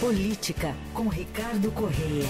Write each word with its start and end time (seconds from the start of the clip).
Política, 0.00 0.74
com 0.92 1.08
Ricardo 1.08 1.70
Correia. 1.70 2.28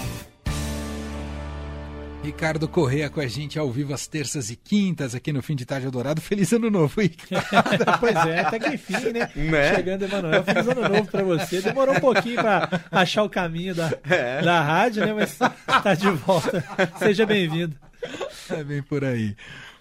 Ricardo 2.23 2.67
Correia 2.67 3.09
com 3.09 3.19
a 3.19 3.27
gente 3.27 3.59
ao 3.59 3.69
vivo 3.71 3.93
às 3.93 4.07
terças 4.07 4.49
e 4.49 4.55
quintas 4.55 5.13
aqui 5.13 5.33
no 5.33 5.41
Fim 5.41 5.55
de 5.55 5.65
Tarde 5.65 5.89
Dourado. 5.89 6.21
Feliz 6.21 6.53
ano 6.53 6.69
novo, 6.69 7.01
Ricardo. 7.01 7.85
pois 7.99 8.15
é, 8.15 8.39
até 8.39 8.59
que 8.59 8.69
enfim, 8.75 9.11
né? 9.11 9.29
né? 9.35 9.75
Chegando, 9.75 10.05
Emanuel. 10.05 10.43
Feliz 10.43 10.67
ano 10.67 10.89
novo 10.89 11.05
para 11.05 11.23
você. 11.23 11.61
Demorou 11.61 11.95
um 11.95 11.99
pouquinho 11.99 12.35
para 12.35 12.81
achar 12.91 13.23
o 13.23 13.29
caminho 13.29 13.75
da, 13.75 13.91
é. 14.09 14.41
da 14.41 14.61
rádio, 14.61 15.05
né? 15.05 15.13
Mas 15.13 15.37
tá 15.37 15.93
de 15.93 16.09
volta. 16.11 16.63
Seja 16.99 17.25
bem-vindo. 17.25 17.75
É 18.49 18.63
bem 18.63 18.81
por 18.81 19.03
aí. 19.03 19.35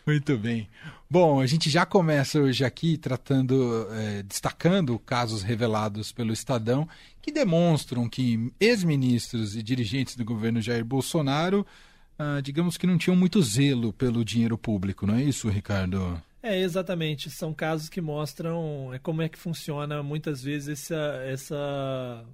Muito 0.06 0.36
bem. 0.36 0.68
Bom, 1.08 1.40
a 1.40 1.46
gente 1.46 1.70
já 1.70 1.86
começa 1.86 2.40
hoje 2.40 2.64
aqui 2.64 2.98
tratando, 2.98 3.88
é, 3.92 4.22
destacando 4.22 4.98
casos 4.98 5.42
revelados 5.42 6.12
pelo 6.12 6.32
Estadão 6.32 6.88
que 7.22 7.32
demonstram 7.32 8.08
que 8.08 8.52
ex-ministros 8.60 9.56
e 9.56 9.62
dirigentes 9.62 10.16
do 10.16 10.24
governo 10.24 10.60
Jair 10.60 10.84
Bolsonaro 10.84 11.66
ah, 12.18 12.40
digamos 12.40 12.76
que 12.76 12.86
não 12.86 12.96
tinham 12.96 13.16
muito 13.16 13.42
zelo 13.42 13.92
pelo 13.92 14.24
dinheiro 14.24 14.56
público, 14.56 15.06
não 15.06 15.16
é 15.16 15.22
isso, 15.22 15.48
Ricardo? 15.48 16.20
É, 16.42 16.60
exatamente. 16.60 17.30
São 17.30 17.52
casos 17.52 17.88
que 17.88 18.00
mostram 18.00 18.92
é, 18.92 18.98
como 18.98 19.22
é 19.22 19.28
que 19.28 19.38
funciona 19.38 20.02
muitas 20.02 20.42
vezes 20.42 20.68
essa, 20.68 21.22
essa, 21.24 22.24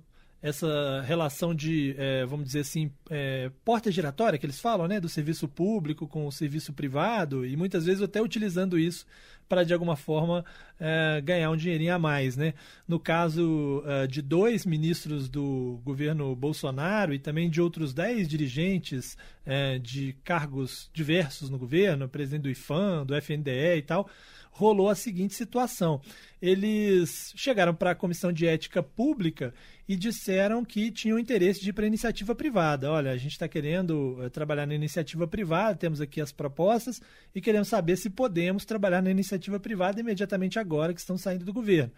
essa 0.42 1.02
relação 1.06 1.54
de, 1.54 1.94
é, 1.98 2.24
vamos 2.24 2.46
dizer 2.46 2.60
assim, 2.60 2.90
é, 3.10 3.50
porta 3.64 3.90
giratória 3.90 4.38
que 4.38 4.46
eles 4.46 4.58
falam, 4.58 4.88
né? 4.88 4.98
Do 4.98 5.08
serviço 5.08 5.46
público 5.46 6.08
com 6.08 6.26
o 6.26 6.32
serviço 6.32 6.72
privado 6.72 7.44
e 7.44 7.56
muitas 7.56 7.84
vezes 7.84 8.02
até 8.02 8.22
utilizando 8.22 8.78
isso 8.78 9.06
para 9.50 9.64
de 9.64 9.74
alguma 9.74 9.96
forma 9.96 10.44
é, 10.78 11.20
ganhar 11.20 11.50
um 11.50 11.56
dinheirinho 11.56 11.92
a 11.92 11.98
mais. 11.98 12.36
Né? 12.36 12.54
No 12.86 13.00
caso 13.00 13.82
é, 13.84 14.06
de 14.06 14.22
dois 14.22 14.64
ministros 14.64 15.28
do 15.28 15.80
governo 15.84 16.36
Bolsonaro 16.36 17.12
e 17.12 17.18
também 17.18 17.50
de 17.50 17.60
outros 17.60 17.92
dez 17.92 18.28
dirigentes 18.28 19.18
é, 19.44 19.76
de 19.80 20.14
cargos 20.22 20.88
diversos 20.94 21.50
no 21.50 21.58
governo, 21.58 22.08
presidente 22.08 22.42
do 22.42 22.50
IFAM, 22.50 23.04
do 23.04 23.14
FNDE 23.16 23.78
e 23.78 23.82
tal, 23.82 24.08
rolou 24.50 24.88
a 24.88 24.94
seguinte 24.94 25.34
situação. 25.34 26.00
Eles 26.40 27.32
chegaram 27.36 27.74
para 27.74 27.92
a 27.92 27.94
Comissão 27.94 28.32
de 28.32 28.46
Ética 28.46 28.82
Pública 28.82 29.54
e 29.88 29.96
disseram 29.96 30.64
que 30.64 30.90
tinham 30.90 31.18
interesse 31.18 31.60
de 31.60 31.70
ir 31.70 31.72
para 31.72 31.84
a 31.84 31.88
iniciativa 31.88 32.34
privada. 32.34 32.90
Olha, 32.90 33.10
a 33.10 33.16
gente 33.16 33.32
está 33.32 33.48
querendo 33.48 34.18
uh, 34.20 34.30
trabalhar 34.30 34.66
na 34.66 34.74
iniciativa 34.74 35.26
privada, 35.26 35.76
temos 35.76 36.00
aqui 36.00 36.20
as 36.20 36.30
propostas 36.30 37.00
e 37.34 37.40
queremos 37.40 37.68
saber 37.68 37.96
se 37.96 38.10
podemos 38.10 38.64
trabalhar 38.64 39.02
na 39.02 39.10
iniciativa 39.10 39.58
privada 39.58 40.00
imediatamente 40.00 40.58
agora 40.58 40.94
que 40.94 41.00
estão 41.00 41.16
saindo 41.16 41.44
do 41.44 41.52
governo. 41.52 41.92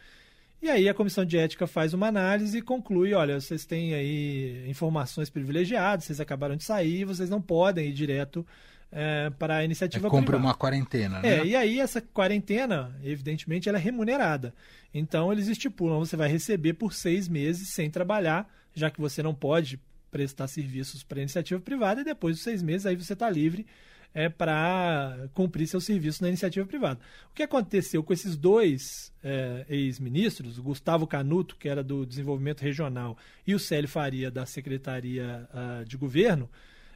E 0.62 0.70
aí 0.70 0.88
a 0.88 0.94
comissão 0.94 1.24
de 1.24 1.36
ética 1.36 1.66
faz 1.66 1.92
uma 1.92 2.06
análise 2.06 2.56
e 2.56 2.62
conclui, 2.62 3.14
olha, 3.14 3.40
vocês 3.40 3.66
têm 3.66 3.94
aí 3.94 4.64
informações 4.70 5.28
privilegiadas, 5.28 6.04
vocês 6.04 6.20
acabaram 6.20 6.54
de 6.54 6.62
sair, 6.62 7.04
vocês 7.04 7.28
não 7.28 7.42
podem 7.42 7.88
ir 7.88 7.92
direto 7.92 8.46
é, 8.92 9.30
para 9.30 9.56
a 9.56 9.64
iniciativa 9.64 10.06
é, 10.06 10.10
compra 10.10 10.32
privada. 10.32 10.46
uma 10.46 10.54
quarentena, 10.54 11.20
né? 11.20 11.38
É, 11.38 11.46
e 11.46 11.56
aí 11.56 11.80
essa 11.80 12.00
quarentena, 12.00 12.94
evidentemente, 13.02 13.68
ela 13.68 13.78
é 13.78 13.80
remunerada. 13.80 14.54
Então 14.92 15.32
eles 15.32 15.48
estipulam, 15.48 15.98
você 15.98 16.16
vai 16.16 16.28
receber 16.28 16.74
por 16.74 16.92
seis 16.92 17.26
meses 17.26 17.68
sem 17.70 17.90
trabalhar, 17.90 18.46
já 18.74 18.90
que 18.90 19.00
você 19.00 19.22
não 19.22 19.34
pode 19.34 19.80
prestar 20.10 20.46
serviços 20.46 21.02
para 21.02 21.18
a 21.18 21.22
iniciativa 21.22 21.58
privada, 21.58 22.02
e 22.02 22.04
depois 22.04 22.36
dos 22.36 22.44
seis 22.44 22.62
meses 22.62 22.84
aí 22.84 22.94
você 22.94 23.14
está 23.14 23.30
livre 23.30 23.66
é, 24.14 24.28
para 24.28 25.26
cumprir 25.32 25.66
seu 25.66 25.80
serviço 25.80 26.22
na 26.22 26.28
iniciativa 26.28 26.66
privada. 26.66 27.00
O 27.30 27.34
que 27.34 27.42
aconteceu 27.42 28.02
com 28.02 28.12
esses 28.12 28.36
dois 28.36 29.10
é, 29.24 29.64
ex-ministros, 29.70 30.58
o 30.58 30.62
Gustavo 30.62 31.06
Canuto, 31.06 31.56
que 31.56 31.66
era 31.66 31.82
do 31.82 32.04
Desenvolvimento 32.04 32.60
Regional, 32.60 33.16
e 33.46 33.54
o 33.54 33.58
Célio 33.58 33.88
Faria, 33.88 34.30
da 34.30 34.44
Secretaria 34.44 35.48
uh, 35.50 35.84
de 35.86 35.96
Governo, 35.96 36.50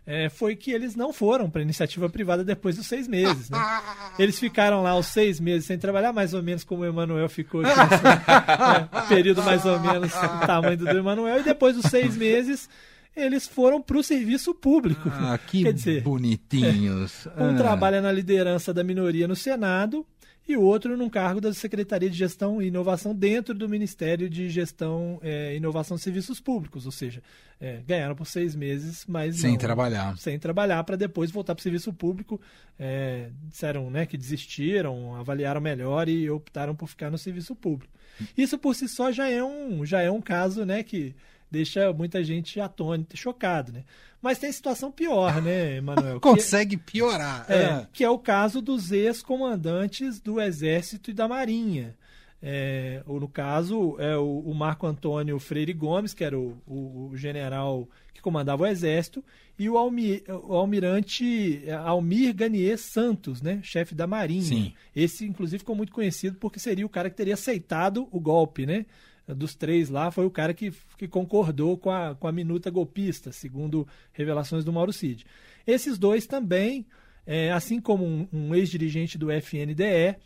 é, 0.06 0.28
foi 0.28 0.54
que 0.54 0.70
eles 0.70 0.94
não 0.94 1.12
foram 1.12 1.50
para 1.50 1.60
a 1.60 1.64
iniciativa 1.64 2.08
privada 2.08 2.44
depois 2.44 2.76
dos 2.76 2.86
seis 2.86 3.08
meses. 3.08 3.50
Né? 3.50 3.58
Eles 4.18 4.38
ficaram 4.38 4.80
lá 4.80 4.96
os 4.96 5.06
seis 5.06 5.40
meses 5.40 5.66
sem 5.66 5.76
trabalhar, 5.76 6.12
mais 6.12 6.32
ou 6.32 6.42
menos 6.42 6.62
como 6.62 6.82
o 6.82 6.86
Emanuel 6.86 7.28
ficou, 7.28 7.62
aqui, 7.62 7.72
assim, 7.80 9.08
período 9.08 9.42
mais 9.42 9.64
ou 9.64 9.80
menos 9.80 10.12
o 10.14 10.46
tamanho 10.46 10.76
do 10.76 10.88
Emanuel, 10.88 11.40
e 11.40 11.42
depois 11.42 11.74
dos 11.74 11.86
seis 11.86 12.16
meses 12.16 12.68
eles 13.16 13.48
foram 13.48 13.80
para 13.80 13.96
o 13.96 14.02
serviço 14.02 14.54
público. 14.54 15.10
Ah, 15.10 15.38
que 15.38 15.64
Quer 15.64 15.72
dizer, 15.72 16.02
bonitinhos. 16.02 17.26
É, 17.26 17.42
um 17.42 17.50
ah. 17.50 17.54
trabalha 17.54 18.00
na 18.00 18.12
liderança 18.12 18.72
da 18.72 18.84
minoria 18.84 19.26
no 19.26 19.34
Senado 19.34 20.06
e 20.48 20.56
o 20.56 20.62
outro 20.62 20.96
num 20.96 21.08
cargo 21.08 21.40
da 21.40 21.52
Secretaria 21.52 22.08
de 22.08 22.16
Gestão 22.16 22.62
e 22.62 22.68
Inovação 22.68 23.14
dentro 23.14 23.52
do 23.52 23.68
Ministério 23.68 24.30
de 24.30 24.48
Gestão, 24.48 25.18
é, 25.22 25.56
Inovação 25.56 25.96
e 25.96 26.00
Serviços 26.00 26.40
Públicos, 26.40 26.86
ou 26.86 26.92
seja, 26.92 27.22
é, 27.60 27.82
ganharam 27.86 28.14
por 28.14 28.26
seis 28.26 28.54
meses, 28.54 29.04
mas 29.08 29.40
sem 29.40 29.52
não, 29.52 29.58
trabalhar, 29.58 30.16
sem 30.18 30.38
trabalhar 30.38 30.84
para 30.84 30.96
depois 30.96 31.30
voltar 31.30 31.54
para 31.54 31.60
o 31.60 31.62
serviço 31.62 31.92
público. 31.92 32.40
É, 32.78 33.30
disseram, 33.48 33.90
né, 33.90 34.06
que 34.06 34.16
desistiram, 34.16 35.16
avaliaram 35.16 35.60
melhor 35.60 36.08
e 36.08 36.30
optaram 36.30 36.76
por 36.76 36.88
ficar 36.88 37.10
no 37.10 37.18
serviço 37.18 37.54
público. 37.54 37.92
Isso 38.36 38.56
por 38.56 38.74
si 38.74 38.88
só 38.88 39.10
já 39.10 39.28
é 39.28 39.42
um, 39.42 39.84
já 39.84 40.00
é 40.00 40.10
um 40.10 40.20
caso, 40.20 40.64
né, 40.64 40.82
que 40.82 41.14
deixa 41.50 41.92
muita 41.92 42.22
gente 42.22 42.60
atônita, 42.60 43.16
chocado, 43.16 43.72
né? 43.72 43.84
Mas 44.20 44.38
tem 44.38 44.50
situação 44.50 44.90
pior, 44.90 45.40
né, 45.40 45.76
Emanuel? 45.78 46.20
Consegue 46.20 46.76
piorar. 46.76 47.46
É, 47.48 47.54
é, 47.54 47.86
que 47.92 48.02
é 48.02 48.10
o 48.10 48.18
caso 48.18 48.60
dos 48.60 48.90
ex-comandantes 48.90 50.20
do 50.20 50.40
Exército 50.40 51.10
e 51.10 51.14
da 51.14 51.28
Marinha. 51.28 51.94
É, 52.42 53.02
ou 53.06 53.18
no 53.18 53.28
caso, 53.28 53.96
é 53.98 54.16
o, 54.16 54.40
o, 54.40 54.54
Marco 54.54 54.86
Antônio 54.86 55.38
Freire 55.38 55.72
Gomes, 55.72 56.12
que 56.12 56.22
era 56.22 56.38
o, 56.38 56.56
o, 56.66 57.08
o 57.10 57.16
general 57.16 57.88
que 58.12 58.20
comandava 58.20 58.64
o 58.64 58.66
Exército, 58.66 59.24
e 59.58 59.70
o, 59.70 59.78
almi, 59.78 60.22
o 60.28 60.54
almirante 60.54 61.62
Almir 61.84 62.34
Ganier 62.34 62.78
Santos, 62.78 63.40
né, 63.40 63.60
chefe 63.62 63.94
da 63.94 64.06
Marinha. 64.06 64.42
Sim. 64.42 64.72
Esse, 64.94 65.24
inclusive, 65.24 65.60
ficou 65.60 65.74
muito 65.74 65.92
conhecido 65.92 66.36
porque 66.38 66.58
seria 66.58 66.84
o 66.84 66.90
cara 66.90 67.08
que 67.08 67.16
teria 67.16 67.34
aceitado 67.34 68.06
o 68.10 68.20
golpe, 68.20 68.66
né? 68.66 68.84
Dos 69.26 69.54
três 69.54 69.88
lá, 69.88 70.10
foi 70.10 70.24
o 70.24 70.30
cara 70.30 70.54
que, 70.54 70.72
que 70.96 71.08
concordou 71.08 71.76
com 71.76 71.90
a, 71.90 72.14
com 72.14 72.28
a 72.28 72.32
minuta 72.32 72.70
golpista, 72.70 73.32
segundo 73.32 73.86
revelações 74.12 74.64
do 74.64 74.72
Mauro 74.72 74.92
Cid. 74.92 75.26
Esses 75.66 75.98
dois 75.98 76.26
também, 76.26 76.86
é, 77.26 77.50
assim 77.50 77.80
como 77.80 78.04
um, 78.04 78.28
um 78.32 78.54
ex-dirigente 78.54 79.18
do 79.18 79.30
FNDE, 79.30 80.16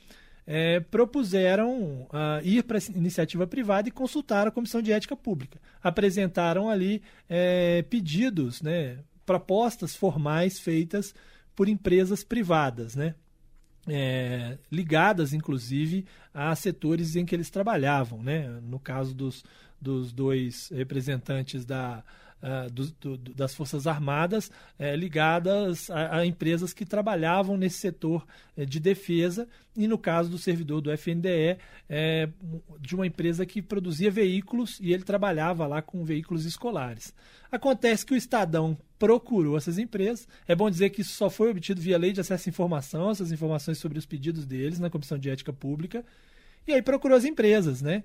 é, 0.47 0.81
propuseram 0.81 2.03
uh, 2.05 2.43
ir 2.43 2.65
para 2.65 2.79
a 2.79 2.83
iniciativa 2.97 3.47
privada 3.47 3.89
e 3.89 3.93
consultar 3.93 4.47
a 4.49 4.51
Comissão 4.51 4.83
de 4.83 4.93
Ética 4.93 5.15
Pública. 5.15 5.61
Apresentaram 5.83 6.69
ali 6.69 7.03
é, 7.29 7.83
pedidos, 7.83 8.61
né, 8.61 8.99
propostas 9.25 9.95
formais 9.95 10.59
feitas 10.59 11.15
por 11.55 11.69
empresas 11.69 12.25
privadas, 12.25 12.97
né? 12.97 13.15
É, 13.91 14.57
ligadas, 14.71 15.33
inclusive, 15.33 16.07
a 16.33 16.55
setores 16.55 17.17
em 17.17 17.27
que 17.27 17.35
eles 17.35 17.51
trabalhavam. 17.51 18.23
Né? 18.23 18.49
No 18.63 18.79
caso 18.79 19.15
dos, 19.15 19.45
dos 19.81 20.13
dois 20.13 20.71
representantes 20.73 21.65
da, 21.65 22.05
uh, 22.43 22.71
do, 22.71 23.17
do, 23.17 23.35
das 23.35 23.55
Forças 23.55 23.87
Armadas, 23.87 24.51
é, 24.79 24.95
ligadas 24.97 25.91
a, 25.91 26.19
a, 26.19 26.27
empresas 26.27 26.73
que 26.73 26.85
trabalhavam 26.85 27.57
nesse 27.57 27.79
setor 27.79 28.27
é, 28.57 28.65
de 28.65 28.81
defesa, 28.81 29.49
e 29.77 29.87
no 29.87 29.99
caso 29.99 30.29
do 30.29 30.39
servidor 30.39 30.81
do 30.81 30.91
FNDE, 30.91 31.59
é, 31.89 32.29
de 32.81 32.95
uma 32.95 33.07
empresa 33.07 33.47
que 33.47 33.63
produzia 33.63 34.11
veículos 34.11 34.79
e 34.81 34.93
ele 34.93 35.05
trabalhava 35.05 35.67
lá 35.67 35.81
com 35.81 36.05
veículos 36.05 36.45
escolares. 36.45 37.15
Acontece 37.51 38.07
que 38.07 38.15
o 38.15 38.17
Estadão 38.17 38.77
procurou 38.99 39.57
essas 39.57 39.79
empresas. 39.79 40.29
É 40.47 40.55
bom 40.55 40.71
dizer 40.71 40.91
que 40.91 41.01
isso 41.01 41.15
só 41.15 41.31
foi 41.31 41.51
obtido 41.51 41.81
via 41.81 41.99
lei 41.99 42.13
de 42.13 42.21
acesso 42.21 42.49
à 42.49 42.51
informação, 42.51 43.11
essas 43.11 43.33
informações 43.33 43.79
sobre 43.79 43.99
os 43.99 44.07
pedidos 44.07 44.45
deles 44.45 44.79
na 44.79 44.91
Comissão 44.91 45.19
de 45.19 45.31
Ética 45.31 45.53
Pública. 45.53 46.05
E 46.67 46.73
aí 46.73 46.83
procurou 46.83 47.17
as 47.17 47.25
empresas, 47.25 47.81
né? 47.83 48.05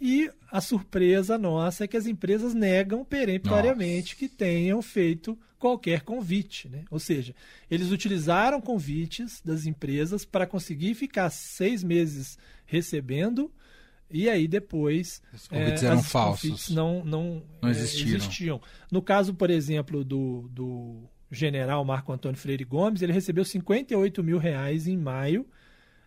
E 0.00 0.30
a 0.50 0.60
surpresa 0.60 1.38
nossa 1.38 1.84
é 1.84 1.86
que 1.86 1.96
as 1.96 2.06
empresas 2.06 2.54
negam 2.54 3.04
peremptoriamente 3.04 4.14
nossa. 4.14 4.16
que 4.16 4.28
tenham 4.28 4.82
feito 4.82 5.38
qualquer 5.58 6.02
convite. 6.02 6.68
Né? 6.68 6.84
Ou 6.90 6.98
seja, 6.98 7.34
eles 7.70 7.90
utilizaram 7.90 8.60
convites 8.60 9.40
das 9.44 9.66
empresas 9.66 10.24
para 10.24 10.46
conseguir 10.46 10.94
ficar 10.94 11.30
seis 11.30 11.82
meses 11.82 12.38
recebendo 12.64 13.50
e 14.08 14.28
aí 14.28 14.46
depois 14.46 15.20
os 15.32 15.48
convites 15.48 15.82
é, 15.82 15.86
eram 15.86 16.00
falsos 16.00 16.68
não 16.70 17.04
não, 17.04 17.42
não 17.60 17.70
existiram. 17.70 18.12
É, 18.12 18.16
existiam 18.16 18.60
no 18.90 19.02
caso 19.02 19.34
por 19.34 19.50
exemplo 19.50 20.04
do, 20.04 20.48
do 20.48 21.02
general 21.28 21.84
Marco 21.84 22.12
Antônio 22.12 22.38
Freire 22.38 22.64
Gomes 22.64 23.02
ele 23.02 23.12
recebeu 23.12 23.44
58 23.44 24.22
mil 24.22 24.38
reais 24.38 24.86
em 24.86 24.96
maio 24.96 25.44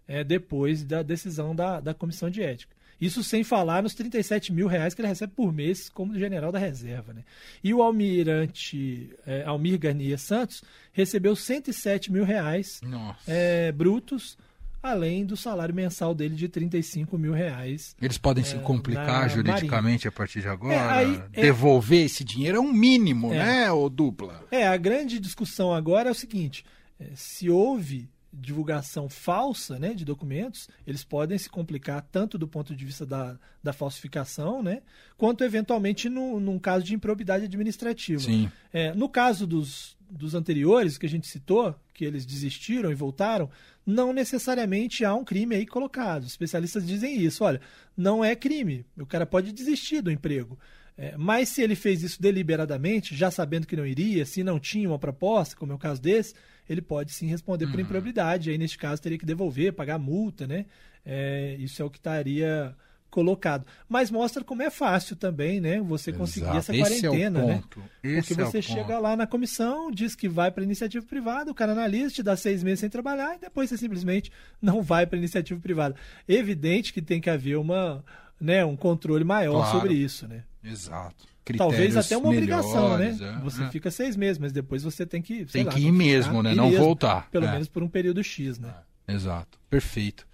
é, 0.08 0.24
depois 0.24 0.86
da 0.86 1.04
decisão 1.04 1.54
da, 1.54 1.82
da 1.82 1.94
comissão 1.94 2.30
de 2.30 2.42
ética 2.42 2.74
isso 3.00 3.24
sem 3.24 3.44
falar 3.44 3.82
nos 3.84 3.94
37 3.94 4.52
mil 4.52 4.68
reais 4.68 4.94
que 4.94 5.02
ele 5.02 5.08
recebe 5.08 5.34
por 5.36 5.54
mês 5.54 5.90
como 5.90 6.18
general 6.18 6.52
da 6.52 6.60
reserva. 6.60 7.14
Né? 7.14 7.24
E 7.64 7.74
o 7.74 7.82
almirante 7.82 9.10
é, 9.26 9.44
Almir 9.46 9.80
Garnier 9.80 10.18
Santos 10.20 10.64
recebeu 10.92 11.36
107 11.36 12.12
mil 12.12 12.24
reais 12.24 12.82
é, 13.28 13.72
brutos 13.72 14.38
além 14.82 15.26
do 15.26 15.36
salário 15.36 15.76
mensal 15.76 16.16
dele 16.16 16.36
de 16.36 16.48
35 16.48 17.18
mil 17.18 17.34
reais. 17.34 17.96
Eles 18.02 18.18
podem 18.18 18.44
se 18.46 18.56
complicar 18.60 19.30
juridicamente 19.30 20.06
Marinha. 20.06 20.08
a 20.08 20.12
partir 20.12 20.42
de 20.42 20.48
agora? 20.48 20.74
É, 20.74 20.80
aí, 20.90 21.24
é- 21.34 21.42
Devolver 21.42 22.06
esse 22.06 22.24
dinheiro 22.24 22.58
é 22.58 22.62
um 22.62 22.72
mínimo, 22.72 23.34
É. 23.34 23.38
né, 23.38 23.72
ou 23.74 23.90
dupla? 23.90 24.42
É, 24.50 24.66
a 24.66 24.78
grande 24.78 25.20
discussão 25.20 25.74
agora 25.74 26.08
é 26.08 26.12
o 26.12 26.16
seguinte: 26.16 26.64
é, 26.98 27.08
se 27.14 27.50
houve 27.50 28.10
divulgação 28.32 29.10
falsa 29.10 29.80
né, 29.80 29.94
de 29.94 30.06
documentos, 30.06 30.70
eles 30.86 31.04
podem 31.04 31.38
se 31.38 31.50
complicar 31.50 32.02
tanto 32.12 32.38
do 32.38 32.48
ponto 32.48 32.76
de 32.76 32.86
vista 32.86 33.06
da, 33.06 33.38
da 33.64 33.74
falsificação, 33.74 34.62
né, 34.62 34.82
quanto 35.18 35.44
eventualmente 35.44 36.08
no, 36.10 36.40
num 36.40 36.60
caso 36.60 36.86
de 36.86 36.94
improbidade 36.94 37.46
administrativa. 37.46 38.22
Sim. 38.22 38.52
É, 38.72 38.94
no 38.94 39.10
caso 39.10 39.48
dos, 39.48 39.98
dos 40.10 40.36
anteriores 40.36 40.98
que 40.98 41.06
a 41.06 41.10
gente 41.10 41.28
citou, 41.28 41.76
que 41.94 42.06
eles 42.06 42.26
desistiram 42.26 42.92
e 42.92 42.96
voltaram, 42.96 43.50
não 43.86 44.14
necessariamente 44.14 45.04
há 45.04 45.14
um 45.14 45.24
crime 45.24 45.56
aí 45.56 45.66
colocado. 45.66 46.26
Especialistas 46.26 46.86
dizem 46.86 47.20
isso. 47.20 47.44
Olha, 47.44 47.60
não 47.98 48.24
é 48.24 48.36
crime. 48.36 48.86
O 48.98 49.06
cara 49.06 49.26
pode 49.26 49.52
desistir 49.52 50.02
do 50.02 50.12
emprego. 50.12 50.58
É, 50.98 51.16
mas 51.18 51.50
se 51.50 51.62
ele 51.62 51.76
fez 51.76 52.04
isso 52.04 52.22
deliberadamente, 52.22 53.16
já 53.16 53.32
sabendo 53.32 53.66
que 53.66 53.76
não 53.76 53.86
iria, 53.86 54.26
se 54.26 54.44
não 54.44 54.60
tinha 54.60 54.90
uma 54.90 55.00
proposta, 55.00 55.56
como 55.56 55.72
é 55.72 55.76
o 55.76 55.80
caso 55.80 56.02
desse, 56.02 56.34
ele 56.70 56.82
pode 56.82 57.12
sim 57.12 57.26
responder 57.28 57.68
por 57.68 57.80
improbidade. 57.80 58.50
Aí, 58.52 58.58
neste 58.58 58.78
caso, 58.78 59.02
teria 59.02 59.18
que 59.18 59.26
devolver, 59.26 59.74
pagar 59.74 59.98
multa, 59.98 60.46
né? 60.48 60.66
É, 61.06 61.56
isso 61.60 61.82
é 61.82 61.86
o 61.86 61.90
que 61.90 61.98
estaria 61.98 62.76
colocado. 63.10 63.66
Mas 63.88 64.12
mostra 64.12 64.44
como 64.44 64.62
é 64.62 64.70
fácil 64.70 65.16
também, 65.16 65.60
né? 65.60 65.82
Você 65.82 66.14
conseguir 66.14 66.46
Exato. 66.46 66.58
essa 66.60 66.76
é 66.76 66.78
o 66.78 66.82
quarentena, 66.82 67.44
né? 67.44 67.56
ponto. 67.56 67.84
Esse 68.04 68.28
Porque 68.36 68.42
é 68.42 68.46
você 68.46 68.62
chega 68.62 68.84
ponto. 68.94 69.02
lá 69.02 69.16
na 69.16 69.26
comissão, 69.26 69.90
diz 69.90 70.14
que 70.14 70.30
vai 70.30 70.52
para 70.52 70.64
iniciativa 70.64 71.04
privada, 71.04 71.50
o 71.50 71.56
cara 71.56 71.72
analisa, 71.72 72.14
te 72.14 72.22
dá 72.22 72.38
seis 72.38 72.62
meses 72.62 72.82
sem 72.82 72.90
trabalhar 72.90 73.36
e 73.36 73.40
depois 73.40 73.68
você 73.70 73.78
simplesmente 73.78 74.32
não 74.62 74.84
vai 74.84 75.08
para 75.08 75.18
iniciativa 75.18 75.60
privada. 75.60 75.96
Evidente 76.28 76.94
que 76.94 77.02
tem 77.02 77.20
que 77.20 77.32
haver 77.32 77.58
uma, 77.58 78.06
né, 78.40 78.64
um 78.64 78.76
controle 78.76 79.24
maior 79.24 79.64
Claro. 79.64 79.80
sobre 79.80 79.96
isso, 79.96 80.28
né? 80.28 80.44
Exato. 80.64 81.26
Talvez 81.58 81.96
até 81.98 82.16
uma 82.18 82.30
obrigação, 82.30 82.98
né? 82.98 83.12
melhores, 83.12 83.22
é. 83.22 83.40
Você 83.42 83.64
É. 83.64 83.70
fica 83.70 83.90
seis 83.92 84.16
meses, 84.16 84.38
mas 84.38 84.52
depois 84.52 84.84
você 84.84 85.06
tem 85.06 85.22
que 85.22 85.38
sei 85.40 85.46
Tem 85.48 85.64
lá, 85.64 85.72
que 85.72 85.80
ir 85.80 85.92
mesmo, 85.92 86.42
né? 86.44 86.52
ir 86.54 86.56
Não 86.56 86.72
voltar. 86.72 87.30
Pelo 87.32 87.46
É. 87.46 87.52
menos 87.52 87.68
por 87.68 87.82
um 87.84 87.88
período 87.88 88.24
X, 88.24 88.60
né? 88.60 88.74
Exato, 89.08 89.60
perfeito. 89.70 90.28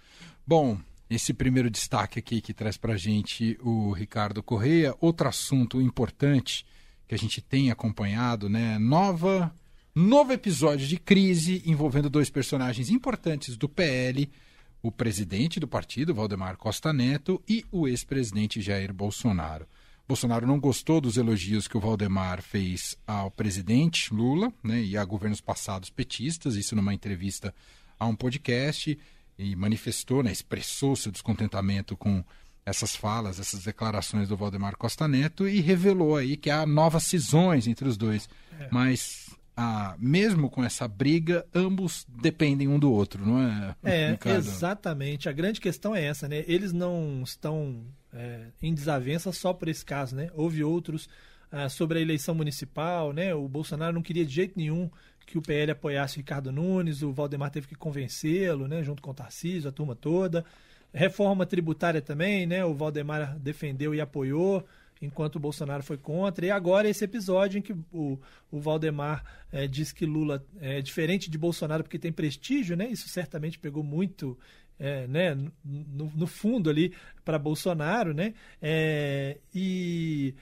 Bom, 0.46 0.78
esse 1.08 1.32
primeiro 1.32 1.70
destaque 1.70 2.18
aqui 2.18 2.40
que 2.40 2.52
traz 2.52 2.76
para 2.76 2.94
a 2.94 2.96
gente 2.96 3.58
o 3.62 3.92
Ricardo 3.92 4.42
Correia. 4.42 4.94
Outro 5.00 5.28
assunto 5.28 5.80
importante 5.80 6.64
que 7.08 7.14
a 7.14 7.18
gente 7.18 7.40
tem 7.40 7.70
acompanhado, 7.70 8.48
né? 8.48 8.78
Nova, 8.78 9.54
novo 9.94 10.32
episódio 10.32 10.86
de 10.86 10.98
crise 10.98 11.62
envolvendo 11.64 12.10
dois 12.10 12.28
personagens 12.28 12.90
importantes 12.90 13.56
do 13.56 13.68
PL, 13.68 14.28
o 14.82 14.92
presidente 14.92 15.58
do 15.58 15.66
partido, 15.66 16.14
Valdemar 16.14 16.56
Costa 16.56 16.92
Neto, 16.92 17.42
e 17.48 17.64
o 17.72 17.88
ex-presidente 17.88 18.60
Jair 18.60 18.92
Bolsonaro. 18.92 19.66
Bolsonaro 20.08 20.46
não 20.46 20.60
gostou 20.60 21.00
dos 21.00 21.16
elogios 21.16 21.66
que 21.66 21.76
o 21.76 21.80
Valdemar 21.80 22.40
fez 22.40 22.96
ao 23.06 23.30
presidente 23.30 24.14
Lula 24.14 24.52
né, 24.62 24.80
e 24.80 24.96
a 24.96 25.04
governos 25.04 25.40
passados 25.40 25.90
petistas, 25.90 26.54
isso 26.54 26.76
numa 26.76 26.94
entrevista 26.94 27.54
a 27.98 28.06
um 28.06 28.14
podcast, 28.14 28.96
e 29.38 29.56
manifestou, 29.56 30.22
né, 30.22 30.30
expressou 30.30 30.94
seu 30.94 31.10
descontentamento 31.10 31.96
com 31.96 32.24
essas 32.64 32.94
falas, 32.94 33.38
essas 33.38 33.64
declarações 33.64 34.28
do 34.28 34.36
Valdemar 34.36 34.76
Costa 34.76 35.06
Neto 35.06 35.48
e 35.48 35.60
revelou 35.60 36.16
aí 36.16 36.36
que 36.36 36.50
há 36.50 36.66
novas 36.66 37.04
cisões 37.04 37.66
entre 37.66 37.88
os 37.88 37.96
dois. 37.96 38.28
Mas 38.72 39.30
ah, 39.56 39.96
mesmo 39.98 40.50
com 40.50 40.62
essa 40.62 40.86
briga, 40.86 41.46
ambos 41.54 42.06
dependem 42.08 42.68
um 42.68 42.78
do 42.78 42.92
outro, 42.92 43.24
não 43.24 43.40
é? 43.40 43.74
É, 43.82 44.10
Ricardo? 44.10 44.36
exatamente. 44.36 45.28
A 45.30 45.32
grande 45.32 45.60
questão 45.60 45.96
é 45.96 46.04
essa, 46.04 46.28
né? 46.28 46.44
Eles 46.46 46.74
não 46.74 47.22
estão 47.24 47.82
é, 48.12 48.48
em 48.62 48.74
desavença 48.74 49.32
só 49.32 49.54
por 49.54 49.68
esse 49.68 49.82
caso, 49.82 50.14
né? 50.14 50.28
Houve 50.34 50.62
outros 50.62 51.08
ah, 51.50 51.70
sobre 51.70 51.98
a 51.98 52.02
eleição 52.02 52.34
municipal, 52.34 53.14
né? 53.14 53.34
O 53.34 53.48
Bolsonaro 53.48 53.94
não 53.94 54.02
queria 54.02 54.26
de 54.26 54.34
jeito 54.34 54.52
nenhum 54.56 54.90
que 55.24 55.38
o 55.38 55.42
PL 55.42 55.72
apoiasse 55.72 56.16
o 56.16 56.20
Ricardo 56.20 56.52
Nunes, 56.52 57.02
o 57.02 57.10
Valdemar 57.12 57.50
teve 57.50 57.66
que 57.66 57.74
convencê-lo, 57.74 58.68
né? 58.68 58.82
Junto 58.82 59.00
com 59.00 59.10
o 59.10 59.14
Tarcísio, 59.14 59.70
a 59.70 59.72
turma 59.72 59.96
toda. 59.96 60.44
Reforma 60.92 61.46
tributária 61.46 62.02
também, 62.02 62.46
né? 62.46 62.62
O 62.62 62.74
Valdemar 62.74 63.38
defendeu 63.38 63.94
e 63.94 64.02
apoiou 64.02 64.66
enquanto 65.00 65.36
o 65.36 65.40
Bolsonaro 65.40 65.82
foi 65.82 65.96
contra. 65.96 66.46
E 66.46 66.50
agora 66.50 66.88
esse 66.88 67.04
episódio 67.04 67.58
em 67.58 67.62
que 67.62 67.74
o, 67.92 68.18
o 68.50 68.60
Valdemar 68.60 69.24
eh, 69.52 69.66
diz 69.66 69.92
que 69.92 70.06
Lula 70.06 70.44
é 70.60 70.80
diferente 70.80 71.30
de 71.30 71.38
Bolsonaro 71.38 71.82
porque 71.82 71.98
tem 71.98 72.12
prestígio, 72.12 72.76
né? 72.76 72.88
Isso 72.88 73.08
certamente 73.08 73.58
pegou 73.58 73.82
muito 73.82 74.38
eh, 74.78 75.06
né, 75.06 75.34
no, 75.64 76.12
no 76.14 76.26
fundo 76.26 76.70
ali 76.70 76.92
para 77.24 77.38
Bolsonaro, 77.38 78.14
né? 78.14 78.34
Eh, 78.60 79.38
e 79.54 80.34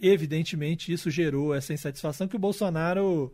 evidentemente 0.00 0.92
isso 0.92 1.10
gerou 1.10 1.54
essa 1.54 1.74
insatisfação 1.74 2.26
que 2.26 2.36
o 2.36 2.40
Bolsonaro 2.40 3.32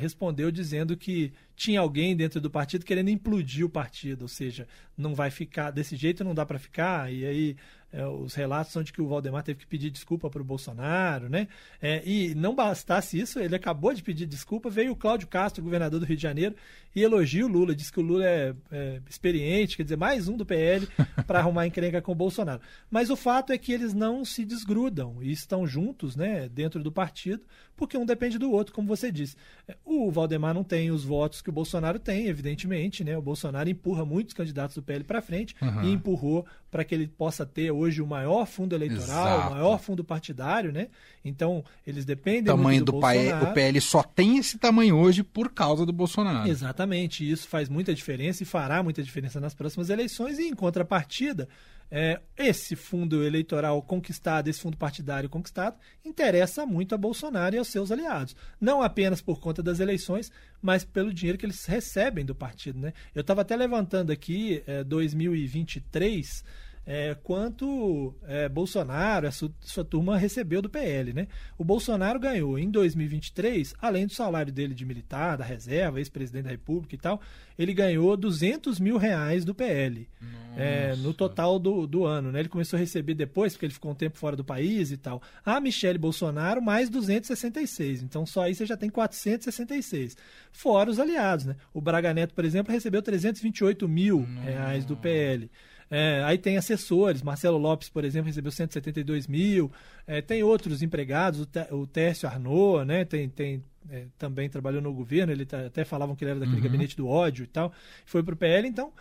respondeu 0.00 0.50
dizendo 0.50 0.96
que 0.96 1.32
tinha 1.58 1.80
alguém 1.80 2.14
dentro 2.14 2.40
do 2.40 2.48
partido 2.48 2.84
querendo 2.84 3.10
implodir 3.10 3.66
o 3.66 3.68
partido, 3.68 4.22
ou 4.22 4.28
seja, 4.28 4.68
não 4.96 5.12
vai 5.12 5.28
ficar 5.28 5.72
desse 5.72 5.96
jeito, 5.96 6.22
não 6.22 6.32
dá 6.32 6.46
para 6.46 6.56
ficar. 6.56 7.12
E 7.12 7.26
aí 7.26 7.56
é, 7.90 8.06
os 8.06 8.34
relatos 8.34 8.70
são 8.70 8.82
de 8.82 8.92
que 8.92 9.00
o 9.00 9.08
Valdemar 9.08 9.42
teve 9.42 9.60
que 9.60 9.66
pedir 9.66 9.90
desculpa 9.90 10.28
para 10.28 10.42
o 10.42 10.44
Bolsonaro, 10.44 11.28
né? 11.28 11.48
É, 11.80 12.02
e 12.06 12.34
não 12.34 12.54
bastasse 12.54 13.18
isso, 13.18 13.38
ele 13.38 13.56
acabou 13.56 13.94
de 13.94 14.02
pedir 14.02 14.26
desculpa, 14.26 14.68
veio 14.68 14.92
o 14.92 14.96
Cláudio 14.96 15.26
Castro, 15.26 15.64
governador 15.64 15.98
do 15.98 16.04
Rio 16.04 16.16
de 16.16 16.22
Janeiro, 16.22 16.54
e 16.94 17.02
elogia 17.02 17.46
o 17.46 17.48
Lula, 17.48 17.74
diz 17.74 17.90
que 17.90 17.98
o 17.98 18.02
Lula 18.02 18.26
é, 18.26 18.54
é 18.70 19.00
experiente, 19.08 19.76
quer 19.76 19.84
dizer, 19.84 19.96
mais 19.96 20.28
um 20.28 20.36
do 20.36 20.44
PL 20.44 20.86
para 21.26 21.38
arrumar 21.40 21.66
encrenca 21.66 22.02
com 22.02 22.12
o 22.12 22.14
Bolsonaro. 22.14 22.60
Mas 22.90 23.08
o 23.08 23.16
fato 23.16 23.52
é 23.52 23.58
que 23.58 23.72
eles 23.72 23.94
não 23.94 24.22
se 24.22 24.44
desgrudam 24.44 25.22
e 25.22 25.32
estão 25.32 25.66
juntos, 25.66 26.14
né, 26.14 26.48
dentro 26.48 26.82
do 26.82 26.92
partido, 26.92 27.42
porque 27.74 27.96
um 27.96 28.04
depende 28.04 28.38
do 28.38 28.50
outro, 28.50 28.74
como 28.74 28.88
você 28.88 29.10
disse. 29.10 29.36
O 29.82 30.10
Valdemar 30.10 30.52
não 30.52 30.64
tem 30.64 30.90
os 30.90 31.04
votos 31.04 31.40
que 31.40 31.47
o 31.50 31.52
Bolsonaro 31.52 31.98
tem, 31.98 32.26
evidentemente, 32.26 33.02
né? 33.04 33.16
O 33.16 33.22
Bolsonaro 33.22 33.68
empurra 33.68 34.04
muitos 34.04 34.34
candidatos 34.34 34.76
do 34.76 34.82
PL 34.82 35.04
para 35.04 35.20
frente 35.22 35.54
Uhum. 35.60 35.82
e 35.84 35.92
empurrou 35.92 36.46
para 36.70 36.84
que 36.84 36.94
ele 36.94 37.08
possa 37.08 37.46
ter 37.46 37.70
hoje 37.70 38.02
o 38.02 38.06
maior 38.06 38.46
fundo 38.46 38.74
eleitoral, 38.74 39.26
Exato. 39.38 39.48
o 39.48 39.50
maior 39.54 39.78
fundo 39.80 40.04
partidário, 40.04 40.70
né? 40.72 40.88
Então, 41.24 41.64
eles 41.86 42.04
dependem 42.04 42.42
O 42.52 42.56
tamanho 42.56 42.84
do, 42.84 42.92
do 42.92 43.00
PL, 43.00 43.18
Bolsonaro. 43.30 43.50
o 43.50 43.54
PL 43.54 43.80
só 43.80 44.02
tem 44.02 44.36
esse 44.38 44.58
tamanho 44.58 44.96
hoje 44.96 45.22
por 45.22 45.50
causa 45.50 45.86
do 45.86 45.92
Bolsonaro. 45.92 46.48
Exatamente, 46.48 47.28
isso 47.28 47.48
faz 47.48 47.68
muita 47.68 47.94
diferença 47.94 48.42
e 48.42 48.46
fará 48.46 48.82
muita 48.82 49.02
diferença 49.02 49.40
nas 49.40 49.54
próximas 49.54 49.88
eleições. 49.90 50.38
E 50.38 50.48
em 50.48 50.54
contrapartida, 50.54 51.48
é, 51.90 52.20
esse 52.36 52.76
fundo 52.76 53.22
eleitoral 53.24 53.80
conquistado, 53.82 54.48
esse 54.48 54.60
fundo 54.60 54.76
partidário 54.76 55.28
conquistado, 55.28 55.76
interessa 56.04 56.66
muito 56.66 56.94
a 56.94 56.98
Bolsonaro 56.98 57.54
e 57.54 57.58
aos 57.58 57.68
seus 57.68 57.90
aliados. 57.90 58.36
Não 58.60 58.82
apenas 58.82 59.20
por 59.20 59.40
conta 59.40 59.62
das 59.62 59.80
eleições, 59.80 60.30
mas 60.60 60.84
pelo 60.84 61.12
dinheiro 61.12 61.38
que 61.38 61.46
eles 61.46 61.64
recebem 61.64 62.24
do 62.24 62.34
partido. 62.34 62.78
Né? 62.78 62.92
Eu 63.14 63.22
estava 63.22 63.40
até 63.40 63.56
levantando 63.56 64.12
aqui 64.12 64.62
é, 64.66 64.84
2023. 64.84 66.44
É, 66.90 67.14
quanto 67.22 68.14
é, 68.26 68.48
Bolsonaro, 68.48 69.28
a 69.28 69.30
sua, 69.30 69.52
sua 69.60 69.84
turma 69.84 70.16
recebeu 70.16 70.62
do 70.62 70.70
PL, 70.70 71.12
né? 71.12 71.28
O 71.58 71.62
Bolsonaro 71.62 72.18
ganhou 72.18 72.58
em 72.58 72.70
2023, 72.70 73.74
além 73.78 74.06
do 74.06 74.14
salário 74.14 74.50
dele 74.50 74.72
de 74.72 74.86
militar, 74.86 75.36
da 75.36 75.44
reserva, 75.44 75.98
ex-presidente 75.98 76.44
da 76.44 76.50
República 76.50 76.94
e 76.94 76.98
tal, 76.98 77.20
ele 77.58 77.74
ganhou 77.74 78.16
200 78.16 78.80
mil 78.80 78.96
reais 78.96 79.44
do 79.44 79.54
PL 79.54 80.08
é, 80.58 80.96
no 80.96 81.14
total 81.14 81.58
do, 81.58 81.86
do 81.86 82.04
ano, 82.04 82.32
né? 82.32 82.40
Ele 82.40 82.48
começou 82.48 82.76
a 82.76 82.80
receber 82.80 83.14
depois, 83.14 83.52
porque 83.52 83.66
ele 83.66 83.72
ficou 83.72 83.92
um 83.92 83.94
tempo 83.94 84.18
fora 84.18 84.34
do 84.36 84.44
país 84.44 84.90
e 84.90 84.96
tal. 84.96 85.22
A 85.44 85.60
Michele 85.60 85.98
Bolsonaro, 85.98 86.60
mais 86.60 86.90
266. 86.90 88.02
Então 88.02 88.26
só 88.26 88.42
aí 88.42 88.54
você 88.54 88.66
já 88.66 88.76
tem 88.76 88.90
466. 88.90 90.16
Fora 90.52 90.90
os 90.90 90.98
aliados, 90.98 91.46
né? 91.46 91.56
O 91.72 91.80
Braga 91.80 92.12
Neto, 92.12 92.34
por 92.34 92.44
exemplo, 92.44 92.72
recebeu 92.72 93.00
328 93.02 93.88
mil 93.88 94.26
reais 94.44 94.84
do 94.84 94.96
PL. 94.96 95.50
É, 95.90 96.22
aí 96.26 96.36
tem 96.36 96.58
assessores, 96.58 97.22
Marcelo 97.22 97.56
Lopes, 97.56 97.88
por 97.88 98.04
exemplo, 98.04 98.26
recebeu 98.26 98.52
172 98.52 99.26
mil. 99.26 99.72
É, 100.06 100.20
tem 100.20 100.42
outros 100.42 100.82
empregados, 100.82 101.40
o, 101.40 101.46
Té- 101.46 101.68
o 101.72 101.86
Tércio 101.86 102.28
Arnaud, 102.28 102.84
né? 102.84 103.06
Tem, 103.06 103.26
tem, 103.28 103.64
é, 103.90 104.06
também 104.18 104.48
trabalhou 104.48 104.80
no 104.82 104.92
governo, 104.92 105.32
ele 105.32 105.44
tá- 105.46 105.66
até 105.66 105.84
falavam 105.84 106.14
que 106.14 106.24
ele 106.24 106.32
era 106.32 106.40
daquele 106.40 106.60
gabinete 106.60 106.96
do 106.96 107.08
ódio 107.08 107.44
e 107.44 107.46
tal. 107.46 107.72
Foi 108.04 108.22
pro 108.22 108.36
PL, 108.36 108.68
então, 108.68 108.92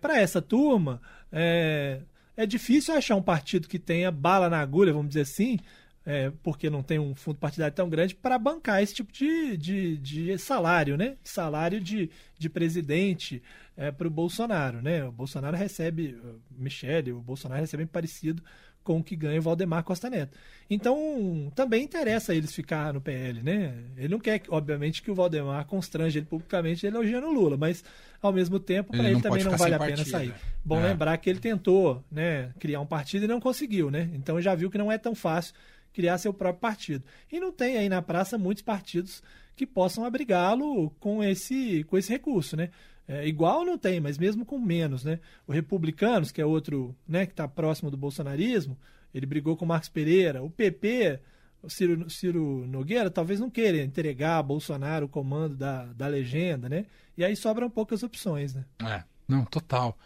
para 0.00 0.18
essa 0.20 0.42
turma, 0.42 1.00
é, 1.30 2.00
é 2.36 2.46
difícil 2.46 2.94
achar 2.94 3.16
um 3.16 3.22
partido 3.22 3.68
que 3.68 3.78
tenha 3.78 4.10
bala 4.10 4.50
na 4.50 4.60
agulha, 4.60 4.92
vamos 4.92 5.08
dizer 5.08 5.22
assim, 5.22 5.58
é, 6.04 6.32
porque 6.42 6.68
não 6.68 6.82
tem 6.82 6.98
um 6.98 7.14
fundo 7.14 7.38
partidário 7.38 7.74
tão 7.74 7.88
grande, 7.88 8.14
para 8.14 8.38
bancar 8.38 8.82
esse 8.82 8.94
tipo 8.94 9.12
de, 9.12 9.56
de, 9.56 9.96
de 9.98 10.38
salário, 10.38 10.96
né? 10.96 11.16
Salário 11.22 11.80
de, 11.80 12.10
de 12.38 12.48
presidente 12.48 13.42
é, 13.76 13.90
para 13.90 14.08
o 14.08 14.10
Bolsonaro, 14.10 14.82
né? 14.82 15.04
O 15.04 15.12
Bolsonaro 15.12 15.56
recebe, 15.56 16.18
Michele, 16.50 17.12
o 17.12 17.20
Bolsonaro 17.20 17.60
recebe 17.60 17.86
parecido 17.86 18.42
com 18.82 18.98
o 18.98 19.04
que 19.04 19.14
ganha 19.14 19.38
o 19.38 19.42
Valdemar 19.42 19.84
Costa 19.84 20.10
Neto. 20.10 20.36
Então, 20.68 21.52
também 21.54 21.84
interessa 21.84 22.34
eles 22.34 22.52
ficar 22.52 22.92
no 22.92 23.00
PL, 23.00 23.42
né? 23.42 23.74
Ele 23.96 24.08
não 24.08 24.18
quer, 24.18 24.42
obviamente, 24.48 25.02
que 25.02 25.10
o 25.10 25.14
Valdemar 25.14 25.64
constrange 25.66 26.18
ele 26.18 26.26
publicamente 26.26 26.86
elogiando 26.86 27.26
o 27.28 27.32
Lula, 27.32 27.56
mas, 27.56 27.84
ao 28.20 28.32
mesmo 28.32 28.58
tempo, 28.58 28.90
para 28.92 29.04
ele, 29.04 29.14
ele 29.14 29.20
também 29.20 29.44
não 29.44 29.56
vale 29.56 29.74
a 29.74 29.78
pena 29.78 30.04
sair. 30.04 30.34
Bom 30.64 30.80
é. 30.80 30.88
lembrar 30.88 31.16
que 31.18 31.28
ele 31.28 31.40
tentou 31.40 32.02
né, 32.10 32.52
criar 32.58 32.80
um 32.80 32.86
partido 32.86 33.24
e 33.24 33.28
não 33.28 33.40
conseguiu, 33.40 33.90
né? 33.90 34.10
Então 34.14 34.40
já 34.40 34.54
viu 34.54 34.70
que 34.70 34.78
não 34.78 34.90
é 34.90 34.98
tão 34.98 35.14
fácil 35.14 35.54
criar 35.92 36.18
seu 36.18 36.32
próprio 36.32 36.60
partido. 36.60 37.04
E 37.30 37.38
não 37.38 37.52
tem 37.52 37.76
aí 37.76 37.88
na 37.88 38.00
praça 38.00 38.38
muitos 38.38 38.62
partidos 38.62 39.22
que 39.54 39.66
possam 39.66 40.04
abrigá-lo 40.04 40.90
com 40.98 41.22
esse, 41.22 41.84
com 41.84 41.98
esse 41.98 42.10
recurso, 42.10 42.56
né? 42.56 42.70
É, 43.12 43.28
igual 43.28 43.62
não 43.62 43.76
tem, 43.76 44.00
mas 44.00 44.16
mesmo 44.16 44.46
com 44.46 44.58
menos, 44.58 45.04
né? 45.04 45.20
O 45.46 45.52
Republicanos, 45.52 46.32
que 46.32 46.40
é 46.40 46.46
outro, 46.46 46.96
né, 47.06 47.26
que 47.26 47.32
está 47.32 47.46
próximo 47.46 47.90
do 47.90 47.96
bolsonarismo, 47.96 48.74
ele 49.12 49.26
brigou 49.26 49.54
com 49.54 49.66
o 49.66 49.68
Marcos 49.68 49.90
Pereira. 49.90 50.42
O 50.42 50.48
PP, 50.48 51.20
o 51.62 51.68
Ciro, 51.68 52.08
Ciro 52.08 52.66
Nogueira, 52.66 53.10
talvez 53.10 53.38
não 53.38 53.50
queira 53.50 53.82
entregar 53.82 54.38
a 54.38 54.42
Bolsonaro 54.42 55.04
o 55.04 55.08
comando 55.10 55.54
da, 55.54 55.84
da 55.92 56.06
legenda, 56.06 56.70
né? 56.70 56.86
E 57.14 57.22
aí 57.22 57.36
sobram 57.36 57.68
poucas 57.68 58.02
opções, 58.02 58.54
né? 58.54 58.64
É, 58.80 59.04
não, 59.28 59.44
total. 59.44 59.98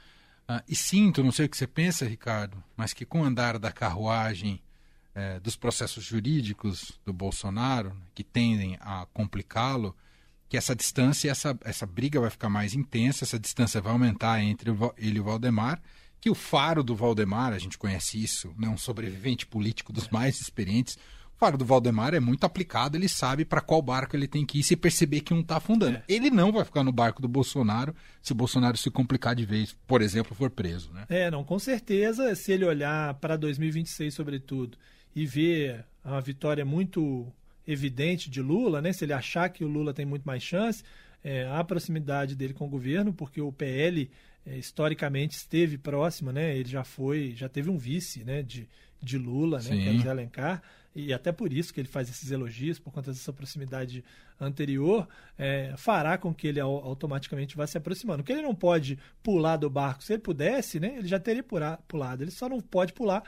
Ah, 0.48 0.64
e 0.68 0.74
sinto, 0.74 1.22
não 1.22 1.30
sei 1.30 1.46
o 1.46 1.48
que 1.48 1.56
você 1.56 1.66
pensa, 1.66 2.04
Ricardo, 2.04 2.60
mas 2.76 2.92
que 2.92 3.04
com 3.04 3.20
o 3.20 3.24
andar 3.24 3.56
da 3.56 3.70
carruagem 3.70 4.60
é, 5.14 5.38
dos 5.38 5.54
processos 5.54 6.02
jurídicos 6.02 6.98
do 7.04 7.12
Bolsonaro, 7.12 7.96
que 8.16 8.24
tendem 8.24 8.76
a 8.80 9.06
complicá-lo, 9.14 9.94
que 10.48 10.56
essa 10.56 10.74
distância, 10.74 11.30
essa, 11.30 11.58
essa 11.64 11.86
briga 11.86 12.20
vai 12.20 12.30
ficar 12.30 12.48
mais 12.48 12.74
intensa, 12.74 13.24
essa 13.24 13.38
distância 13.38 13.80
vai 13.80 13.92
aumentar 13.92 14.40
entre 14.42 14.70
ele 14.98 15.18
e 15.18 15.20
o 15.20 15.24
Valdemar, 15.24 15.80
que 16.20 16.30
o 16.30 16.34
faro 16.34 16.82
do 16.82 16.94
Valdemar, 16.94 17.52
a 17.52 17.58
gente 17.58 17.78
conhece 17.78 18.22
isso, 18.22 18.54
né, 18.58 18.68
um 18.68 18.78
sobrevivente 18.78 19.46
político 19.46 19.92
dos 19.92 20.08
mais 20.08 20.40
experientes, 20.40 20.96
o 21.36 21.38
faro 21.38 21.58
do 21.58 21.66
Valdemar 21.66 22.14
é 22.14 22.20
muito 22.20 22.44
aplicado, 22.44 22.96
ele 22.96 23.08
sabe 23.08 23.44
para 23.44 23.60
qual 23.60 23.82
barco 23.82 24.16
ele 24.16 24.26
tem 24.26 24.46
que 24.46 24.60
ir 24.60 24.62
se 24.62 24.74
perceber 24.74 25.20
que 25.20 25.34
um 25.34 25.40
está 25.40 25.58
afundando. 25.58 25.98
É. 25.98 26.04
Ele 26.08 26.30
não 26.30 26.50
vai 26.50 26.64
ficar 26.64 26.82
no 26.82 26.90
barco 26.90 27.20
do 27.20 27.28
Bolsonaro 27.28 27.94
se 28.22 28.32
o 28.32 28.34
Bolsonaro 28.34 28.76
se 28.78 28.90
complicar 28.90 29.34
de 29.34 29.44
vez, 29.44 29.76
por 29.86 30.00
exemplo, 30.00 30.34
for 30.34 30.48
preso. 30.48 30.90
Né? 30.94 31.04
É, 31.10 31.30
não, 31.30 31.44
com 31.44 31.58
certeza, 31.58 32.34
se 32.34 32.52
ele 32.52 32.64
olhar 32.64 33.12
para 33.14 33.36
2026, 33.36 34.14
sobretudo, 34.14 34.78
e 35.14 35.26
ver 35.26 35.84
uma 36.02 36.22
vitória 36.22 36.64
muito 36.64 37.30
evidente 37.66 38.30
de 38.30 38.40
Lula, 38.40 38.80
né? 38.80 38.92
Se 38.92 39.04
ele 39.04 39.12
achar 39.12 39.48
que 39.48 39.64
o 39.64 39.68
Lula 39.68 39.92
tem 39.92 40.06
muito 40.06 40.24
mais 40.24 40.42
chance, 40.42 40.82
é, 41.22 41.46
a 41.48 41.62
proximidade 41.64 42.34
dele 42.36 42.54
com 42.54 42.66
o 42.66 42.70
governo, 42.70 43.12
porque 43.12 43.40
o 43.40 43.52
PL 43.52 44.10
é, 44.46 44.56
historicamente 44.56 45.36
esteve 45.36 45.76
próximo, 45.76 46.30
né? 46.30 46.56
Ele 46.56 46.68
já 46.68 46.84
foi, 46.84 47.34
já 47.36 47.48
teve 47.48 47.68
um 47.68 47.76
vice, 47.76 48.24
né? 48.24 48.42
De, 48.42 48.68
de 49.02 49.18
Lula, 49.18 49.58
né? 49.58 49.70
Que 49.70 49.88
é 49.88 49.92
José 49.94 50.10
Alencar, 50.10 50.62
e 50.96 51.12
até 51.12 51.30
por 51.30 51.52
isso 51.52 51.74
que 51.74 51.80
ele 51.80 51.88
faz 51.88 52.08
esses 52.08 52.30
elogios, 52.30 52.78
por 52.78 52.90
conta 52.90 53.12
dessa 53.12 53.30
proximidade 53.30 54.02
anterior, 54.40 55.06
é, 55.38 55.74
fará 55.76 56.16
com 56.16 56.32
que 56.32 56.46
ele 56.46 56.58
automaticamente 56.58 57.54
vá 57.54 57.66
se 57.66 57.76
aproximando. 57.76 58.24
Que 58.24 58.32
ele 58.32 58.40
não 58.40 58.54
pode 58.54 58.98
pular 59.22 59.58
do 59.58 59.68
barco, 59.68 60.02
se 60.02 60.14
ele 60.14 60.22
pudesse, 60.22 60.80
né? 60.80 60.96
Ele 60.96 61.06
já 61.06 61.20
teria 61.20 61.44
pulado. 61.86 62.22
Ele 62.22 62.30
só 62.30 62.48
não 62.48 62.62
pode 62.62 62.94
pular 62.94 63.22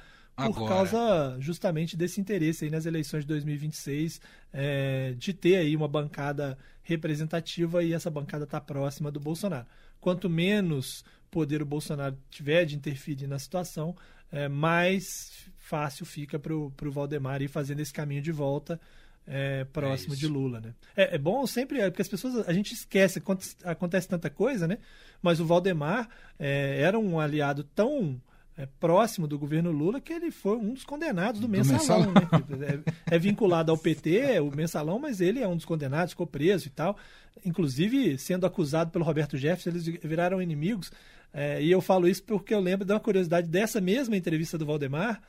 por 0.46 0.56
Agora. 0.56 0.68
causa 0.68 1.36
justamente 1.40 1.96
desse 1.96 2.20
interesse 2.20 2.64
aí 2.64 2.70
nas 2.70 2.86
eleições 2.86 3.22
de 3.24 3.26
2026 3.26 4.20
é, 4.52 5.12
de 5.18 5.32
ter 5.32 5.56
aí 5.56 5.74
uma 5.74 5.88
bancada 5.88 6.56
representativa 6.82 7.82
e 7.82 7.92
essa 7.92 8.08
bancada 8.08 8.44
está 8.44 8.60
próxima 8.60 9.10
do 9.10 9.18
Bolsonaro. 9.18 9.66
Quanto 10.00 10.30
menos 10.30 11.04
poder 11.28 11.60
o 11.60 11.66
Bolsonaro 11.66 12.16
tiver 12.30 12.64
de 12.64 12.76
interferir 12.76 13.26
na 13.26 13.38
situação, 13.38 13.96
é, 14.30 14.48
mais 14.48 15.48
fácil 15.58 16.06
fica 16.06 16.38
para 16.38 16.54
o 16.54 16.72
Valdemar 16.90 17.42
ir 17.42 17.48
fazendo 17.48 17.80
esse 17.80 17.92
caminho 17.92 18.22
de 18.22 18.30
volta 18.32 18.80
é, 19.26 19.64
próximo 19.64 20.14
é 20.14 20.16
de 20.16 20.26
Lula, 20.26 20.60
né? 20.60 20.74
É, 20.96 21.16
é, 21.16 21.18
bom 21.18 21.46
sempre, 21.46 21.80
é, 21.80 21.90
porque 21.90 22.00
as 22.00 22.08
pessoas, 22.08 22.48
a 22.48 22.52
gente 22.52 22.72
esquece, 22.72 23.22
acontece 23.64 24.08
tanta 24.08 24.30
coisa, 24.30 24.66
né? 24.66 24.78
Mas 25.20 25.38
o 25.38 25.44
Valdemar 25.44 26.08
é, 26.38 26.80
era 26.80 26.98
um 26.98 27.20
aliado 27.20 27.62
tão 27.62 28.20
é, 28.58 28.66
próximo 28.80 29.28
do 29.28 29.38
governo 29.38 29.70
Lula 29.70 30.00
que 30.00 30.12
ele 30.12 30.32
foi 30.32 30.56
um 30.56 30.74
dos 30.74 30.84
condenados 30.84 31.40
do, 31.40 31.46
do 31.46 31.50
mensalão. 31.50 32.12
mensalão. 32.12 32.44
Né? 32.48 32.82
É, 33.06 33.14
é, 33.14 33.18
vinculado 33.18 33.70
ao 33.70 33.78
PT, 33.78 34.40
o 34.40 34.50
mensalão, 34.54 34.98
mas 34.98 35.20
ele 35.20 35.40
é 35.40 35.46
um 35.46 35.54
dos 35.54 35.64
condenados, 35.64 36.12
ficou 36.12 36.26
preso 36.26 36.66
e 36.66 36.70
tal. 36.70 36.98
Inclusive, 37.44 38.18
sendo 38.18 38.44
acusado 38.44 38.90
pelo 38.90 39.04
Roberto 39.04 39.36
Jefferson, 39.36 39.70
eles 39.70 39.84
viraram 40.02 40.42
inimigos. 40.42 40.90
É, 41.32 41.62
e 41.62 41.70
eu 41.70 41.80
falo 41.80 42.08
isso 42.08 42.24
porque 42.24 42.52
eu 42.52 42.58
lembro 42.58 42.84
de 42.84 42.92
uma 42.92 42.98
curiosidade 42.98 43.46
dessa 43.46 43.80
mesma 43.80 44.16
entrevista 44.16 44.58
do 44.58 44.66
Valdemar, 44.66 45.22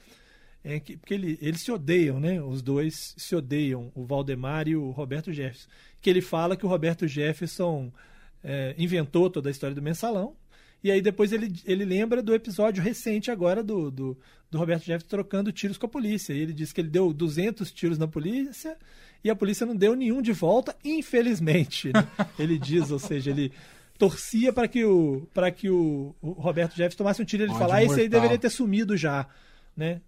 é 0.64 0.80
que, 0.80 0.98
porque 0.98 1.14
ele, 1.14 1.38
eles 1.40 1.62
se 1.62 1.72
odeiam, 1.72 2.20
né? 2.20 2.42
Os 2.42 2.62
dois 2.62 3.14
se 3.16 3.36
odeiam, 3.36 3.92
o 3.96 4.06
Valdemar 4.06 4.68
e 4.68 4.76
o 4.76 4.90
Roberto 4.90 5.32
Jefferson. 5.32 5.70
Que 6.02 6.10
ele 6.10 6.22
fala 6.22 6.58
que 6.58 6.66
o 6.66 6.70
Roberto 6.70 7.08
Jefferson 7.08 7.92
é, 8.44 8.74
inventou 8.78 9.30
toda 9.30 9.50
a 9.50 9.52
história 9.52 9.76
do 9.76 9.82
mensalão, 9.82 10.36
e 10.84 10.92
aí 10.92 11.02
depois 11.02 11.32
ele, 11.32 11.54
ele 11.66 11.84
lembra 11.84 12.22
do 12.22 12.34
episódio 12.34 12.82
recente 12.82 13.30
agora 13.30 13.62
do, 13.62 13.92
do, 13.92 14.18
do 14.50 14.58
Roberto 14.58 14.84
Jefferson 14.84 15.10
trocando 15.10 15.52
tiros 15.52 15.78
com 15.78 15.86
a 15.86 15.90
polícia. 15.90 16.34
E 16.34 16.40
ele 16.40 16.54
diz 16.54 16.72
que 16.72 16.80
ele 16.80 16.90
deu 16.90 17.12
200 17.12 17.72
tiros 17.72 17.98
na 17.98 18.08
polícia 18.08 18.78
e 19.24 19.30
a 19.30 19.36
polícia 19.36 19.66
não 19.66 19.76
deu 19.76 19.96
nenhum 19.96 20.22
de 20.22 20.32
volta, 20.32 20.76
infelizmente. 20.84 21.92
Né? 21.94 22.08
ele 22.40 22.58
diz, 22.58 22.92
ou 22.92 23.00
seja, 23.00 23.32
ele 23.32 23.52
torcia 23.98 24.54
para 24.54 24.68
que 24.68 24.86
o 24.86 25.28
para 25.34 25.52
que 25.52 25.70
o, 25.70 26.16
o, 26.22 26.32
Roberto 26.32 26.72
Jefferson 26.72 26.98
tomasse 26.98 27.22
um 27.22 27.26
tiro 27.26 27.44
e 27.44 27.46
ele 27.48 27.54
falar, 27.54 27.78
ah, 27.78 27.84
esse 27.84 28.00
aí 28.00 28.08
deveria 28.08 28.38
ter 28.38 28.50
sumido 28.50 28.96
já, 28.96 29.28
né? 29.76 30.00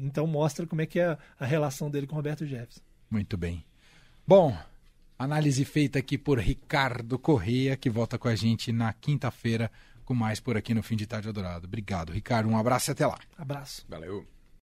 Então 0.00 0.24
mostra 0.28 0.64
como 0.66 0.82
é 0.82 0.86
que 0.86 1.00
é 1.00 1.06
a, 1.06 1.18
a 1.40 1.44
relação 1.44 1.90
dele 1.90 2.06
com 2.06 2.14
o 2.14 2.16
Roberto 2.16 2.46
Jefferson. 2.46 2.80
Muito 3.10 3.36
bem. 3.36 3.64
Bom, 4.24 4.56
análise 5.18 5.64
feita 5.64 5.98
aqui 5.98 6.16
por 6.16 6.38
Ricardo 6.38 7.18
Correia, 7.18 7.76
que 7.76 7.90
volta 7.90 8.16
com 8.16 8.28
a 8.28 8.36
gente 8.36 8.70
na 8.70 8.92
quinta-feira 8.92 9.68
com 10.04 10.14
mais 10.14 10.40
por 10.40 10.56
aqui 10.56 10.74
no 10.74 10.82
Fim 10.82 10.96
de 10.96 11.06
Tarde 11.06 11.28
Adorado. 11.28 11.66
Obrigado, 11.66 12.12
Ricardo. 12.12 12.48
Um 12.48 12.56
abraço 12.56 12.90
e 12.90 12.92
até 12.92 13.06
lá. 13.06 13.18
Abraço. 13.38 13.84
Valeu. 13.88 14.33